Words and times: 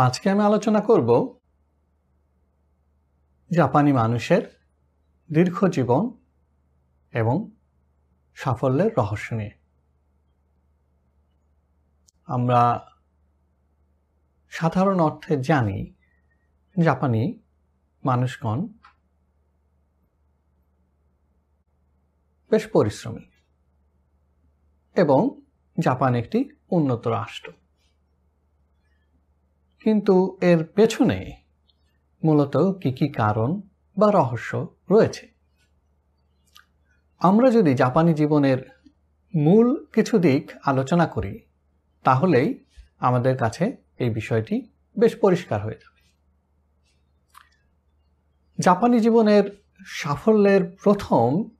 আজকে 0.00 0.30
আমি 0.30 0.42
আলোচনা 0.42 0.80
করব 0.80 1.38
জাপানি 3.52 3.92
মানুষের 3.92 4.60
দীর্ঘ 5.32 5.66
জীবন 5.66 6.10
এবং 7.12 7.50
সাফল্যের 8.34 8.90
রহস্য 8.98 9.34
নিয়ে। 9.34 9.50
আমরা 12.26 12.90
সাধারণ 14.50 15.00
অর্থে 15.00 15.36
জানি 15.40 15.94
জাপানি 16.84 17.42
মানুষগণ 18.04 18.66
বেশ 22.50 22.70
পরিশ্রমী 22.70 23.30
এবং 24.94 25.40
জাপান 25.80 26.14
একটি 26.14 26.48
উন্নত 26.70 27.06
রাষ্ট্র। 27.06 27.52
কিন্তু 29.86 30.38
এর 30.40 30.64
পেছনে 30.64 31.32
মূলত 32.24 32.56
কি 32.56 32.92
কি 32.92 33.08
কারণ 33.08 33.60
বা 33.98 34.10
রহস্য 34.10 34.76
রয়েছে? 34.90 35.28
আমরা 37.18 37.50
যদি 37.50 37.74
জাপানি 37.74 38.14
জীবনের 38.14 38.80
মূল 39.36 39.84
কিছু 39.84 40.18
দিক 40.18 40.50
আলোচনা 40.64 41.06
করি, 41.06 41.38
তাহলেই 42.04 42.64
আমাদের 42.98 43.38
কাছে 43.38 43.76
এই 43.98 44.10
বিষয়টি 44.10 44.70
বেশ 44.98 45.16
পরিষ্কার 45.20 45.62
হয়ে 45.62 45.74
যাবে। 45.74 46.00
জাপানি 48.60 49.00
জীবনের 49.00 49.62
সাফল্যের 49.86 50.76
প্রথম 50.82 51.50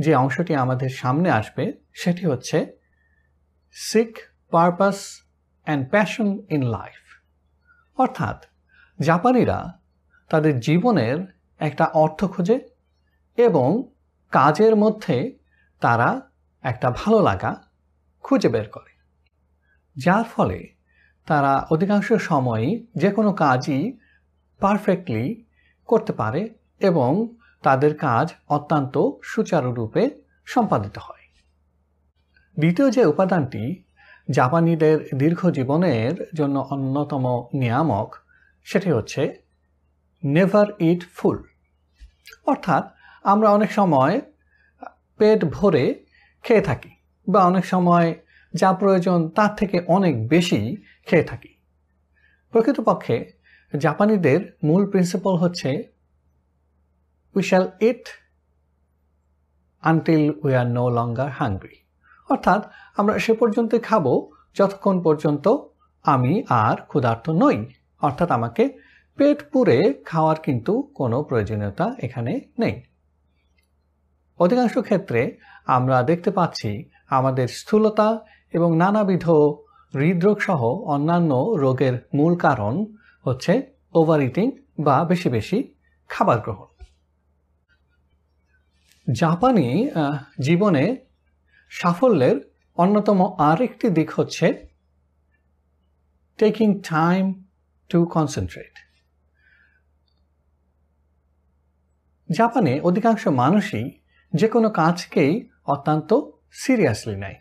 যে 0.00 0.14
অংশটি 0.14 0.54
আমাদের 0.54 0.88
সামনে 0.88 1.30
আসবে, 1.30 1.72
সেটি 1.92 2.26
হচ্ছে 2.26 2.66
seek 3.72 4.18
purpose 4.50 5.22
and 5.64 5.90
passion 5.90 6.38
in 6.48 6.62
life 6.62 7.07
অর্থাৎ 7.98 8.44
জাপানিরা 9.00 9.80
তাদের 10.28 10.60
জীবনের 10.60 11.26
একটা 11.58 11.84
অর্থ 11.84 12.24
খোঁজে 12.24 12.60
এবং 13.36 13.82
কাজের 14.30 14.76
মধ্যে 14.76 15.38
তারা 15.80 16.30
একটা 16.62 16.90
ভালো 16.90 17.22
লাগা 17.22 17.64
খুঁজে 18.22 18.48
বের 18.48 18.68
করে। 18.68 18.98
যার 19.96 20.24
ফলে 20.24 20.74
তারা 21.26 21.66
অধিকাংশ 21.70 22.12
সময়ই 22.12 22.86
যে 22.96 23.10
কোনো 23.10 23.32
কাজই 23.32 23.92
পারফেক্টলি 24.58 25.44
করতে 25.86 26.12
পারে 26.12 26.54
এবং 26.80 27.36
তাদের 27.62 27.96
কাজ 27.96 28.32
অত্যন্ত 28.48 28.98
সুচারুরূপে 29.22 30.10
সম্পাদিত 30.44 30.98
হয়। 30.98 31.18
দ্বিতীয় 32.58 32.90
যে 32.90 33.04
উপাদানটি 33.04 33.82
জাপানিদের 34.30 35.08
দীর্ঘ 35.14 35.50
জীবনের 35.50 36.26
জন্য 36.36 36.58
অন্যতম 36.70 37.48
নিয়ামক 37.54 38.16
সেটি 38.64 38.90
হচ্ছে 38.90 39.42
নেভার 40.24 40.66
ইট 40.78 41.04
ফুল 41.14 41.44
অর্থাৎ 42.46 42.94
আমরা 43.22 43.50
অনেক 43.50 43.72
সময় 43.72 44.20
পেট 45.18 45.44
ভরে 45.44 46.04
খেয়ে 46.42 46.60
থাকি 46.60 46.90
বা 47.28 47.44
অনেক 47.44 47.66
সময় 47.66 48.14
যা 48.54 48.72
প্রয়োজন 48.72 49.28
তার 49.28 49.56
থেকে 49.56 49.80
অনেক 49.86 50.28
বেশি 50.28 50.76
খেয়ে 51.06 51.24
থাকি। 51.24 51.54
প্রকৃতপক্ষে 52.50 53.32
জাপানিদের 53.76 54.58
মূল 54.64 54.90
প্রিন্সিপাল 54.90 55.36
হচ্ছে 55.36 55.92
we 57.34 57.42
shall 57.42 57.70
eat 57.80 58.02
until 59.80 60.32
we 60.42 60.54
are 60.54 60.66
no 60.66 60.90
longer 60.90 61.30
hungry 61.30 61.87
অর্থাৎ 62.28 62.60
আমরা 62.96 63.14
সে 63.18 63.32
পর্যন্ত 63.32 63.72
খাব, 63.82 64.04
যতক্ষণ 64.56 64.96
পর্যন্ত 65.02 65.46
আমি 66.04 66.32
আর 66.48 66.76
ক্ষুধার্ত 66.86 67.26
নই। 67.42 67.56
অর্থাৎ 68.02 68.28
আমাকে 68.30 68.64
পেট 69.18 69.38
পুরে 69.52 69.78
খাওয়ার 70.04 70.38
কিন্তু 70.40 70.72
কোনো 70.94 71.16
প্রয়োজনীয়তা 71.22 71.86
এখানে 71.98 72.32
নেই। 72.58 72.74
অধিকাংশ 74.40 74.74
ক্ষেত্রে 74.78 75.20
আমরা 75.66 75.96
দেখতে 76.02 76.30
পাচ্ছি 76.30 76.70
আমাদের 77.08 77.48
স্থূলতা 77.48 78.08
এবং 78.52 78.76
নানাবিধ 78.76 79.26
হৃদরোগ 79.94 80.38
সহ 80.40 80.62
অন্যান্য 80.94 81.32
রোগের 81.56 81.94
মূল 82.14 82.32
কারণ 82.36 82.74
হচ্ছে 83.26 83.52
ওভার 83.94 84.20
ইটিং 84.22 84.46
বা 84.78 84.96
বেশি 85.04 85.28
বেশি 85.28 85.58
খাবার 86.10 86.38
গ্রহণ। 86.40 86.68
জাপানি 89.06 89.68
জীবনে 90.40 90.84
সাফল্যের 91.68 92.54
অন্যতম 92.76 93.34
আরেকটি 93.38 93.90
দিক 93.90 94.12
হচ্ছে 94.12 94.66
টেকিং 96.38 96.80
টাইম 96.80 97.44
টু 97.88 98.06
কনসেন্ট্রেট 98.06 98.72
জাপানে 102.32 102.80
অধিকাংশ 102.80 103.26
মানুষই 103.26 103.90
যে 104.34 104.48
কোনো 104.48 104.70
কাজকেই 104.70 105.48
অত্যন্ত 105.66 106.20
সিরিয়াসলি 106.52 107.16
নেয় 107.16 107.34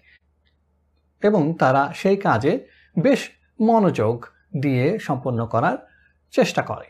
এবং 1.24 1.54
তারা 1.54 1.94
সেই 1.96 2.18
কাজে 2.18 2.68
বেশ 3.00 3.30
মনোযোগ 3.62 4.26
দিয়ে 4.62 5.00
সম্পন্ন 5.00 5.46
করার 5.46 5.78
চেষ্টা 6.32 6.62
করে। 6.62 6.86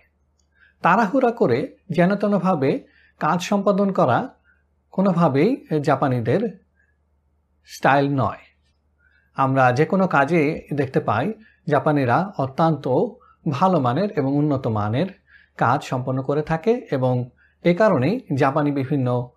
তাড়াহুড়া 0.82 1.32
করে 1.32 1.78
যেনতেনভাবে 1.90 2.88
কাজ 3.20 3.42
সম্পাদন 3.42 3.92
করা 3.92 4.30
কোনোভাবেই 4.92 5.68
জাপানিদের 5.82 6.67
স্টাইল 7.68 8.16
নয়। 8.16 8.44
আমরা 9.36 9.72
যে 9.72 9.86
কোনো 9.86 10.08
কাজে 10.08 10.68
দেখতে 10.74 11.00
পাই 11.00 11.34
জাপানিরা 11.68 12.34
অত্যন্ত 12.38 12.86
ভালো 13.52 13.80
মানের 13.80 14.12
এবং 14.12 14.32
উন্নত 14.36 14.68
মানের 14.68 15.08
কাজ 15.58 15.84
সম্পন্ন 15.84 16.22
করে 16.22 16.42
থাকে 16.42 16.88
এবং 16.92 17.30
এ 17.64 17.74
কারণেই 17.74 18.16
জাপানি 18.38 18.72
বিভিন্ন 18.72 19.32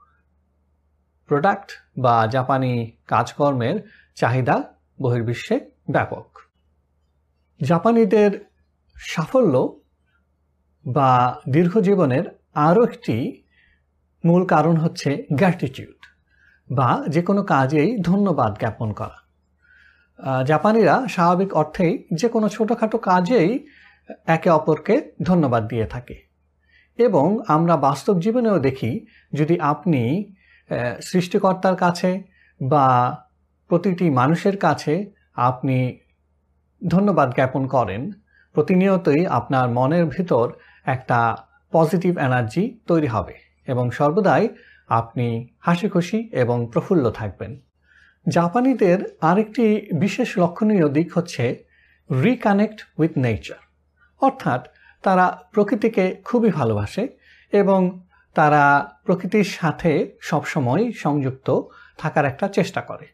প্রোডাক্ট 1.27 1.71
বা 1.99 2.27
জাপানি 2.27 2.73
কাজকর্মের 3.09 3.77
চাহিদা 4.15 4.63
বহির্বিশ্বে 5.03 5.57
ব্যাপক। 5.91 6.39
জাপানিদের 7.61 8.31
সাফল্য 8.97 9.81
বা 10.87 11.41
দীর্ঘজীবনের 11.51 12.25
আরও 12.55 12.83
একটি 12.85 13.17
মূল 14.25 14.47
কারণ 14.47 14.77
হচ্ছে 14.77 15.27
গ্র্যাটিটিউড 15.35 16.01
বা 16.71 16.91
যে 17.09 17.23
কোনো 17.23 17.43
কাজেই 17.43 17.91
ধন্যবাদ 18.01 18.53
জ্ঞাপন 18.59 18.89
করা। 18.93 19.19
জাপানিরা 20.45 20.95
স্বাভাবিক 21.09 21.51
অর্থেই 21.55 21.93
যে 22.13 22.29
কোনো 22.29 22.47
ছোটোখাটো 22.49 22.99
কাজেই 22.99 23.51
একে 24.27 24.51
অপরকে 24.51 24.95
ধন্যবাদ 25.23 25.63
দিয়ে 25.69 25.87
থাকে। 25.87 26.17
এবং 26.99 27.27
আমরা 27.49 27.75
বাস্তব 27.77 28.15
জীবনেও 28.21 28.59
দেখি, 28.59 28.93
যদি 29.33 29.55
আপনি 29.61 30.03
সৃষ্টিকর্তার 31.01 31.77
কাছে 31.77 32.11
বা 32.61 32.87
প্রতিটি 33.69 34.07
মানুষের 34.11 34.57
কাছে 34.57 34.95
আপনি 35.49 35.99
ধন্যবাদ 36.83 37.29
জ্ঞাপন 37.35 37.63
করেন, 37.67 38.03
প্রতিনিয়তই 38.55 39.27
আপনার 39.27 39.67
মনের 39.69 40.05
ভিতর 40.07 40.45
একটা 40.85 41.19
পজিটিভ 41.73 42.13
এনার্জি 42.19 42.65
তৈরি 42.87 43.07
হবে 43.07 43.35
এবং 43.67 43.85
সর্বদাই 43.91 44.45
আপনি 44.91 45.49
হাসি 45.61 45.89
খুশি 45.89 46.31
এবং 46.33 46.67
প্রফুল্ল 46.73 47.11
থাকবেন। 47.11 47.61
জাপানিদের 48.29 48.99
আরেকটি 49.21 49.87
বিশেষ 49.93 50.39
লক্ষণীয় 50.39 50.89
দিক 50.89 51.09
হচ্ছে 51.15 51.65
রিকানেক্ট 52.23 52.79
উইথ 52.99 53.13
নেচার 53.17 53.61
অর্থাৎ 54.23 54.67
তারা 55.03 55.43
প্রকৃতিকে 55.53 56.17
খুবই 56.25 56.51
ভালোবাসে 56.51 57.09
এবং 57.53 58.01
তারা 58.35 58.93
প্রকৃতির 59.05 59.45
সাথে 59.45 60.17
সবসময় 60.21 60.93
সংযুক্ত 60.93 61.61
থাকার 61.99 62.25
একটা 62.25 62.49
চেষ্টা 62.49 62.81
করে। 62.81 63.07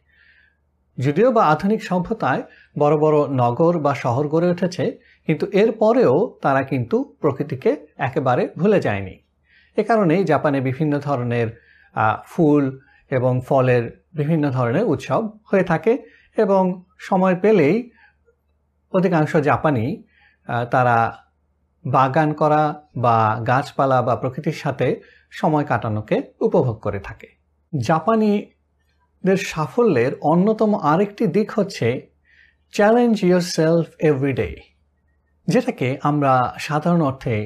যদিও 0.99 1.33
বা 1.33 1.47
আধুনিক 1.47 1.83
সভ্যতায় 1.83 2.43
বড় 2.79 2.97
বড় 2.97 3.29
নগর 3.33 3.79
বা 3.79 3.95
শহর 3.95 4.29
গড়ে 4.29 4.49
উঠেছে, 4.51 4.99
কিন্তু 5.27 5.47
এর 5.53 5.73
পরেও 5.73 6.39
তারা 6.43 6.63
কিন্তু 6.63 7.17
প্রকৃতিকে 7.21 7.87
একেবারে 7.97 8.49
ভুলে 8.59 8.81
যায়নি। 8.81 9.17
এ 9.77 9.83
কারণেই 9.83 10.25
জাপানে 10.25 10.61
বিভিন্ন 10.61 10.99
ধরনের 10.99 11.66
ফুল 12.27 12.81
এবং 13.11 13.41
ফলের 13.47 14.07
বিভিন্ন 14.15 14.51
ধরনের 14.51 14.85
উৎসব 14.85 15.23
হয়ে 15.53 15.65
থাকে 15.65 15.93
এবং 16.37 16.85
সময় 16.99 17.37
পেলেই 17.41 17.91
অধিকাংশ 18.93 19.37
জাপানি 19.37 20.03
তারা 20.71 21.19
বাগান 21.87 22.33
করা 22.33 22.63
বা 22.97 23.17
গাছপালা 23.47 24.03
বা 24.03 24.17
প্রকৃতির 24.17 24.53
সাথে 24.53 25.01
সময় 25.31 25.65
কাটানোকে 25.65 26.23
উপভোগ 26.41 26.81
করে 26.81 27.01
থাকে। 27.01 27.29
জাপানিদের 27.79 29.37
সাফল্যের 29.37 30.13
অন্যতম 30.21 30.75
আরেকটি 30.75 31.27
দিক 31.27 31.51
হচ্ছে 31.51 31.89
চ্যালেঞ্জ 32.75 33.25
ইয়োর 33.25 33.41
সেলফ 33.41 33.87
এভরিডে 34.01 34.57
যেটাকে 35.49 35.99
আমরা 36.03 36.55
সাধারণ 36.59 37.03
অর্থে 37.03 37.37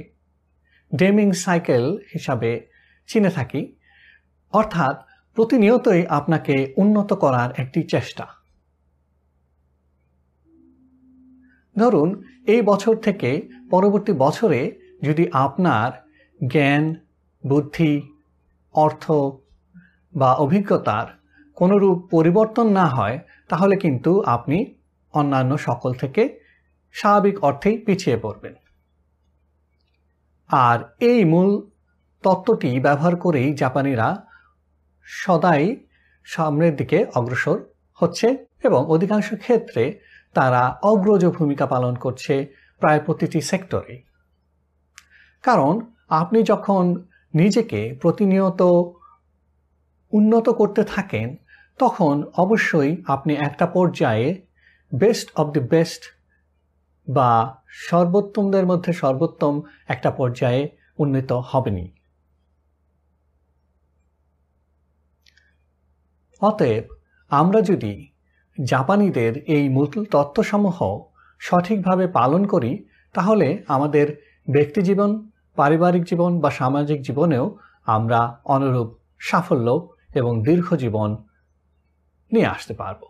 ডেমিং 0.97 1.33
সাইকেল 1.33 1.85
হিসাবে 2.15 2.51
চিনে 3.09 3.31
থাকি। 3.31 3.80
অর্থাৎ 4.53 4.97
প্রতিনিয়তই 5.35 6.07
আপনাকে 6.07 6.75
উন্নত 6.77 7.13
করার 7.13 7.51
একটি 7.61 7.83
চেষ্টা। 7.83 8.27
ধরুন, 11.77 12.25
এই 12.47 12.63
বছর 12.63 12.97
থেকে 12.97 13.49
পরবর্তী 13.71 14.13
বছরে 14.13 14.61
যদি 15.03 15.25
আপনার 15.33 15.91
জ্ঞান, 16.47 16.95
বুদ্ধি, 17.47 18.03
অর্থ 18.75 19.11
বা 20.17 20.35
অভিজ্ঞতার 20.35 21.07
কোনোরূপ 21.57 22.09
পরিবর্তন 22.11 22.67
না 22.69 22.87
হয়, 22.87 23.19
তাহলে 23.49 23.77
কিন্তু 23.77 24.21
আপনি 24.21 24.75
অন্যান্য 25.13 25.59
সকল 25.59 25.95
থেকে 25.95 26.39
স্বাভাবিক 26.93 27.45
অর্থেই 27.45 27.79
পিছিয়ে 27.79 28.17
পড়বেন। 28.17 28.55
আর 30.51 30.79
এই 31.01 31.25
মূল 31.25 31.51
তত্ত্বটি 32.23 32.81
ব্যবহার 32.81 33.17
করেই 33.17 33.55
জাপানিরা 33.55 34.30
সদাই 35.05 35.77
সামনের 36.25 36.77
দিকে 36.77 37.07
অগ্রসর 37.15 37.61
হচ্ছে 37.95 38.47
এবং 38.65 38.87
অধিকাংশ 38.87 39.35
ক্ষেত্রে 39.35 40.01
তারা 40.35 40.79
অগ্রজ 40.83 41.27
ভূমিকা 41.27 41.67
পালন 41.67 41.95
করছে 41.95 42.55
প্রায় 42.79 43.01
প্রতিটি 43.01 43.41
সেক্টরে। 43.41 44.03
কারণ 45.43 45.81
আপনি 46.09 46.43
যখন 46.43 47.05
নিজেকে 47.35 47.95
প্রতিনিয়ত 48.01 48.63
উন্নত 50.13 50.49
করতে 50.49 50.85
থাকেন, 50.85 51.37
তখন 51.79 52.23
অবশ্যই 52.37 52.97
আপনি 53.07 53.35
একটা 53.35 53.67
পর্যায়ে 53.67 54.47
বেস্ট 54.95 55.31
অব 55.37 55.53
দি 55.53 55.61
বেস্ট 55.61 56.03
বা 57.09 57.61
সর্বোত্তমদের 57.69 58.67
মধ্যে 58.67 58.93
সর্বোত্তম 58.93 59.61
একটা 59.89 60.11
পর্যায়ে 60.11 60.69
উন্নীত 60.99 61.33
হবেনি 61.33 62.00
অতএব 66.43 66.85
আমরা 67.31 67.61
যদি 67.61 68.13
জাপানিদের 68.65 69.39
এই 69.39 69.69
মূল 69.69 70.05
তত্ত্বসমূহ 70.11 71.07
সঠিকভাবে 71.39 72.07
পালন 72.07 72.47
করি, 72.47 72.87
তাহলে 73.13 73.65
আমাদের 73.69 74.23
ব্যক্তিজীবন, 74.51 75.29
পারিবারিক 75.57 76.05
জীবন 76.05 76.41
বা 76.41 76.51
সামাজিক 76.51 77.03
জীবনেও 77.03 77.59
আমরা 77.87 78.41
অনুরূপ 78.45 78.99
সাফল্য 79.19 79.97
এবং 80.15 80.43
দীর্ঘ 80.43 80.75
জীবন 80.75 81.17
নিয়ে 82.33 82.47
আসতে 82.47 82.75
পারব। 82.75 83.10